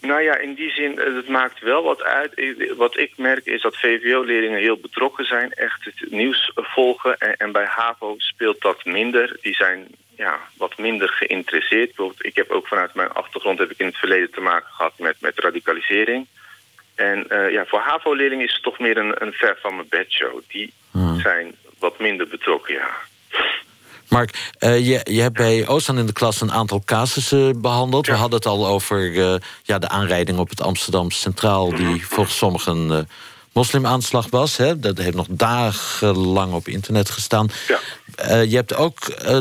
nou 0.00 0.20
ja, 0.22 0.36
in 0.36 0.54
die 0.54 0.70
zin, 0.70 0.98
het 0.98 1.28
maakt 1.28 1.60
wel 1.60 1.82
wat 1.82 2.02
uit. 2.02 2.32
Wat 2.76 2.98
ik 2.98 3.12
merk 3.16 3.46
is 3.46 3.62
dat 3.62 3.76
VWO-leerlingen 3.76 4.60
heel 4.60 4.76
betrokken 4.76 5.24
zijn. 5.24 5.52
Echt 5.52 5.84
het 5.84 6.10
nieuws 6.10 6.52
volgen. 6.54 7.18
En, 7.18 7.36
en 7.36 7.52
bij 7.52 7.66
HAVO 7.66 8.14
speelt 8.18 8.60
dat 8.60 8.84
minder. 8.84 9.36
Die 9.40 9.54
zijn 9.54 9.86
ja, 10.16 10.38
wat 10.56 10.78
minder 10.78 11.08
geïnteresseerd. 11.08 11.86
Bijvoorbeeld, 11.86 12.24
ik 12.24 12.36
heb 12.36 12.50
ook 12.50 12.66
vanuit 12.66 12.94
mijn 12.94 13.12
achtergrond 13.12 13.58
heb 13.58 13.70
ik 13.70 13.78
in 13.78 13.86
het 13.86 13.96
verleden 13.96 14.30
te 14.30 14.40
maken 14.40 14.72
gehad 14.72 14.98
met, 14.98 15.16
met 15.20 15.38
radicalisering. 15.38 16.26
En 16.98 17.26
uh, 17.28 17.50
ja, 17.52 17.64
voor 17.66 17.80
HAVO-leerlingen 17.80 18.46
is 18.46 18.52
het 18.52 18.62
toch 18.62 18.78
meer 18.78 18.96
een, 18.96 19.22
een 19.22 19.32
ver 19.32 19.58
van 19.60 19.74
mijn 19.74 19.86
bedshow. 19.88 20.40
Die 20.48 20.72
hmm. 20.90 21.20
zijn 21.20 21.54
wat 21.78 21.98
minder 21.98 22.28
betrokken, 22.28 22.74
ja. 22.74 22.90
Mark, 24.08 24.50
uh, 24.60 24.78
je, 24.78 25.00
je 25.12 25.20
hebt 25.20 25.36
bij 25.36 25.66
Oostan 25.66 25.98
in 25.98 26.06
de 26.06 26.12
klas 26.12 26.40
een 26.40 26.52
aantal 26.52 26.82
casussen 26.84 27.60
behandeld. 27.60 28.06
Ja. 28.06 28.12
We 28.12 28.18
hadden 28.18 28.38
het 28.38 28.48
al 28.48 28.66
over 28.66 29.10
uh, 29.10 29.34
ja, 29.62 29.78
de 29.78 29.88
aanrijding 29.88 30.38
op 30.38 30.48
het 30.48 30.60
Amsterdam 30.60 31.10
Centraal... 31.10 31.70
die 31.70 31.86
-hmm. 31.86 32.00
volgens 32.00 32.36
sommigen 32.36 32.76
een 32.76 33.08
moslimaanslag 33.52 34.26
was. 34.30 34.56
Hè? 34.56 34.78
Dat 34.78 34.98
heeft 34.98 35.16
nog 35.16 35.26
dagenlang 35.30 36.52
op 36.52 36.68
internet 36.68 37.10
gestaan. 37.10 37.48
Ja. 37.68 37.78
je 38.40 38.56
hebt 38.56 38.74
ook 38.74 38.96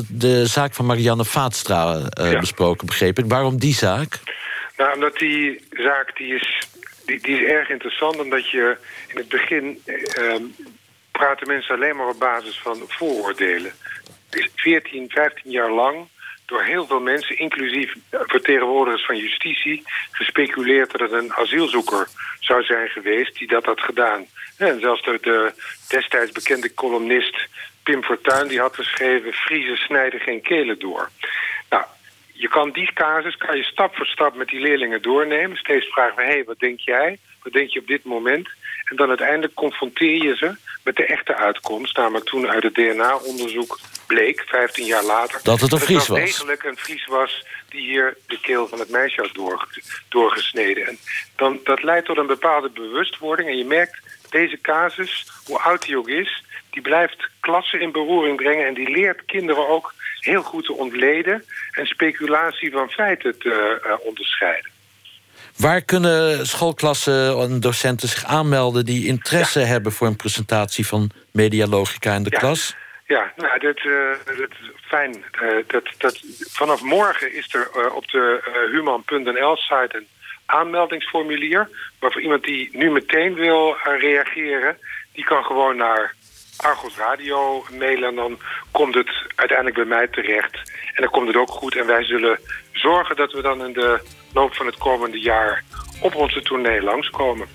de 0.10 0.46
zaak 0.46 0.74
van 0.74 0.86
Marianne 0.86 1.26
Vaatstra 1.26 2.02
ja. 2.10 2.40
besproken, 2.40 2.88
begreep 2.88 3.20
ik. 3.20 3.26
Waarom 3.28 3.58
die 3.58 3.74
zaak? 3.74 4.20
Nou, 4.78 4.94
omdat 4.94 5.18
die 5.18 5.62
zaak 5.70 6.18
die 6.18 6.36
is 6.36 6.68
die, 7.08 7.20
is 7.22 7.50
erg 7.50 7.70
interessant, 7.70 8.20
omdat 8.20 8.50
je 8.50 8.78
in 9.08 9.18
het 9.18 9.28
begin 9.28 9.82
eh, 9.86 10.36
praten 11.12 11.48
mensen 11.48 11.76
alleen 11.76 11.96
maar 11.96 12.08
op 12.08 12.20
basis 12.20 12.60
van 12.60 12.84
vooroordelen. 12.88 13.72
Dus 14.30 14.50
14, 14.56 15.10
15 15.10 15.52
jaar 15.52 15.72
lang 15.72 16.08
door 16.46 16.64
heel 16.64 16.86
veel 16.86 17.00
mensen, 17.00 17.38
inclusief 17.38 17.94
vertegenwoordigers 18.10 19.06
van 19.06 19.18
justitie, 19.18 19.84
gespeculeerd 20.12 20.92
dat 20.92 21.02
het 21.02 21.12
een 21.12 21.34
asielzoeker 21.34 22.08
zou 22.40 22.64
zijn 22.64 22.88
geweest 22.88 23.38
die 23.38 23.48
dat 23.48 23.66
had 23.66 23.82
gedaan. 23.82 24.26
En 24.58 24.80
zelfs 24.80 25.04
de, 25.04 25.18
de 25.22 25.54
destijds 25.88 26.32
bekende 26.32 26.74
columnist 26.74 27.48
Pim 27.84 28.04
Fortuyn 28.04 28.48
die 28.48 28.60
had 28.60 28.76
geschreven... 28.76 29.34
Friese 29.34 29.76
snijden 29.76 30.20
geen 30.20 30.42
kelen 30.42 30.80
door. 30.80 31.10
Je 32.39 32.48
kan 32.48 32.72
die 32.72 32.94
casus 32.94 33.38
kan 33.38 33.58
je 33.58 33.63
stap 33.63 33.96
voor 33.96 34.06
stap 34.06 34.36
met 34.36 34.48
die 34.48 34.60
leerlingen 34.60 35.01
doornemen. 35.01 35.58
Steeds 35.58 35.86
vragen 35.86 36.15
we, 36.15 36.22
hé, 36.22 36.29
hey, 36.29 36.44
wat 36.44 36.60
denk 36.60 36.79
jij? 36.79 37.20
Wat 37.44 37.53
denk 37.53 37.70
je 37.70 37.79
op 37.79 37.88
dit 37.88 38.03
moment? 38.03 38.50
En 38.84 38.96
dan 38.96 39.08
uiteindelijk 39.08 39.53
confronteer 39.53 40.24
je 40.24 40.36
ze 40.36 40.56
met 40.84 40.96
de 40.96 41.06
echte 41.06 41.36
uitkomst. 41.36 41.98
Namelijk 41.98 42.25
toen 42.25 42.48
uit 42.48 42.63
het 42.63 42.75
DNA-onderzoek 42.75 43.79
bleek, 44.08 44.44
15 44.48 44.86
jaar 44.86 45.03
later... 45.03 45.39
Dat 45.44 45.62
het 45.62 45.72
een 45.72 45.79
Fries 45.79 45.98
dat 45.98 46.08
was. 46.08 46.20
degelijk 46.20 46.63
een 46.63 46.77
Fries 46.77 47.06
was 47.06 47.46
die 47.70 47.82
hier 47.82 48.17
de 48.27 48.39
keel 48.39 48.67
van 48.67 48.79
het 48.79 48.89
meisje 48.89 49.22
had 49.22 49.34
door, 49.34 49.67
doorgesneden. 50.10 50.88
En 50.88 50.98
dan, 51.36 51.60
dat 51.63 51.84
leidt 51.84 52.06
tot 52.06 52.17
een 52.17 52.27
bepaalde 52.27 52.70
bewustwording. 52.70 53.50
En 53.50 53.58
je 53.58 53.65
merkt, 53.65 54.00
deze 54.29 54.62
casus, 54.62 55.27
hoe 55.46 55.60
oud 55.60 55.86
die 55.86 55.98
ook 55.98 56.10
is... 56.10 56.44
die 56.70 56.82
blijft 56.82 57.29
klassen 57.39 57.82
in 57.82 57.91
beroering 57.91 58.36
brengen... 58.36 58.65
en 58.65 58.74
die 58.74 58.89
leert 58.89 59.25
kinderen 59.25 59.67
ook 59.67 59.94
heel 60.20 60.44
goed 60.44 60.66
te 60.66 60.74
ontleden... 60.74 61.44
en 61.72 61.86
speculatie 61.86 62.72
van 62.72 62.90
feiten 62.90 63.40
te 63.40 63.82
uh, 63.86 64.08
onderscheiden. 64.08 64.72
Waar 65.58 65.82
kunnen 65.82 66.48
schoolklassen 66.48 67.40
en 67.40 67.60
docenten 67.60 68.08
zich 68.08 68.26
aanmelden... 68.26 68.86
die 68.86 69.08
interesse 69.08 69.60
ja. 69.60 69.66
hebben 69.66 69.92
voor 69.92 70.08
een 70.08 70.16
presentatie 70.16 70.88
van 70.88 71.10
medialogica 71.32 72.14
in 72.14 72.24
de 72.24 72.32
ja. 72.32 72.40
klas? 72.40 72.76
Ja, 73.08 73.34
nou, 73.36 73.60
dat, 73.60 73.84
uh, 73.84 74.38
dat 74.38 74.50
fijn. 74.82 75.24
Uh, 75.42 75.64
dat, 75.68 75.84
dat, 75.98 76.20
vanaf 76.40 76.82
morgen 76.82 77.36
is 77.36 77.54
er 77.54 77.70
uh, 77.78 77.96
op 77.96 78.08
de 78.08 78.42
human.nl-site 78.72 79.98
een 79.98 80.08
aanmeldingsformulier... 80.46 81.70
maar 82.00 82.12
voor 82.12 82.22
iemand 82.22 82.44
die 82.44 82.70
nu 82.72 82.92
meteen 82.92 83.34
wil 83.34 83.76
reageren... 83.84 84.78
die 85.14 85.24
kan 85.24 85.44
gewoon 85.44 85.76
naar 85.76 86.16
Argos 86.58 86.98
Radio 86.98 87.66
mailen... 87.78 88.10
en 88.10 88.16
dan 88.16 88.40
komt 88.72 88.96
het 88.96 89.10
uiteindelijk 89.36 89.78
bij 89.78 89.98
mij 89.98 90.08
terecht. 90.08 90.56
En 90.94 91.02
dan 91.02 91.12
komt 91.12 91.28
het 91.28 91.36
ook 91.36 91.52
goed. 91.52 91.76
En 91.76 91.86
wij 91.86 92.04
zullen 92.04 92.40
zorgen 92.72 93.16
dat 93.16 93.32
we 93.32 93.42
dan 93.42 93.66
in 93.66 93.74
de 93.74 94.02
loop 94.34 94.54
van 94.54 94.66
het 94.66 94.78
komende 94.78 95.20
jaar... 95.20 95.64
op 96.02 96.16
onze 96.16 96.42
tournee 96.42 96.82
langskomen. 96.82 97.48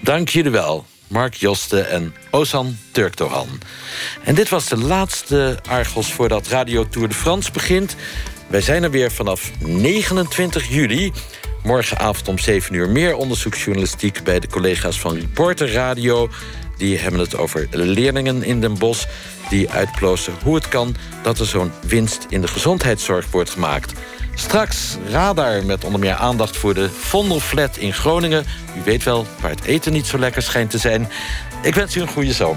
Dank 0.00 0.28
jullie 0.28 0.50
wel. 0.50 0.86
Mark 1.08 1.34
Joste 1.34 1.80
en 1.80 2.14
Ozan 2.30 2.76
Turkdogan. 2.92 3.48
En 4.24 4.34
dit 4.34 4.48
was 4.48 4.68
de 4.68 4.78
laatste 4.78 5.58
Argos 5.68 6.12
voordat 6.12 6.46
Radio 6.46 6.88
Tour 6.88 7.08
de 7.08 7.14
France 7.14 7.52
begint. 7.52 7.96
Wij 8.48 8.60
zijn 8.60 8.82
er 8.82 8.90
weer 8.90 9.10
vanaf 9.10 9.50
29 9.58 10.68
juli. 10.68 11.12
Morgenavond 11.62 12.28
om 12.28 12.38
7 12.38 12.74
uur 12.74 12.88
meer 12.88 13.16
onderzoeksjournalistiek... 13.16 14.22
bij 14.24 14.40
de 14.40 14.48
collega's 14.48 15.00
van 15.00 15.14
Reporter 15.14 15.72
Radio. 15.72 16.28
Die 16.78 16.98
hebben 16.98 17.20
het 17.20 17.36
over 17.36 17.66
leerlingen 17.70 18.42
in 18.42 18.60
Den 18.60 18.78
Bosch... 18.78 19.06
die 19.48 19.70
uitplozen 19.70 20.32
hoe 20.42 20.54
het 20.54 20.68
kan 20.68 20.96
dat 21.22 21.38
er 21.38 21.46
zo'n 21.46 21.72
winst 21.86 22.26
in 22.28 22.40
de 22.40 22.48
gezondheidszorg 22.48 23.30
wordt 23.30 23.50
gemaakt... 23.50 23.92
Straks 24.38 24.96
radar 25.10 25.64
met 25.64 25.84
onder 25.84 26.00
meer 26.00 26.14
aandacht 26.14 26.56
voor 26.56 26.74
de 26.74 26.90
Vondelflat 26.90 27.76
in 27.76 27.92
Groningen. 27.92 28.44
U 28.76 28.82
weet 28.84 29.02
wel 29.02 29.26
waar 29.40 29.50
het 29.50 29.64
eten 29.64 29.92
niet 29.92 30.06
zo 30.06 30.18
lekker 30.18 30.42
schijnt 30.42 30.70
te 30.70 30.78
zijn. 30.78 31.08
Ik 31.62 31.74
wens 31.74 31.96
u 31.96 32.00
een 32.00 32.08
goede 32.08 32.32
zomer. 32.32 32.56